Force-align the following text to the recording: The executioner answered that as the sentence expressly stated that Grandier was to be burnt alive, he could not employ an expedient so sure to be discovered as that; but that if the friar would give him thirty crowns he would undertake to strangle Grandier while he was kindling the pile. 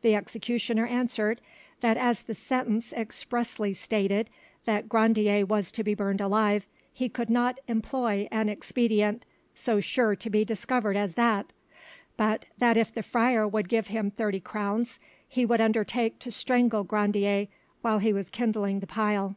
The 0.00 0.14
executioner 0.14 0.86
answered 0.86 1.42
that 1.82 1.98
as 1.98 2.22
the 2.22 2.32
sentence 2.32 2.90
expressly 2.94 3.74
stated 3.74 4.30
that 4.64 4.88
Grandier 4.88 5.44
was 5.44 5.70
to 5.72 5.84
be 5.84 5.92
burnt 5.94 6.22
alive, 6.22 6.64
he 6.90 7.10
could 7.10 7.28
not 7.28 7.60
employ 7.68 8.28
an 8.32 8.48
expedient 8.48 9.26
so 9.54 9.78
sure 9.78 10.16
to 10.16 10.30
be 10.30 10.42
discovered 10.42 10.96
as 10.96 11.12
that; 11.16 11.52
but 12.16 12.46
that 12.56 12.78
if 12.78 12.94
the 12.94 13.02
friar 13.02 13.46
would 13.46 13.68
give 13.68 13.88
him 13.88 14.10
thirty 14.10 14.40
crowns 14.40 14.98
he 15.28 15.44
would 15.44 15.60
undertake 15.60 16.18
to 16.20 16.30
strangle 16.30 16.82
Grandier 16.82 17.48
while 17.82 17.98
he 17.98 18.14
was 18.14 18.30
kindling 18.30 18.80
the 18.80 18.86
pile. 18.86 19.36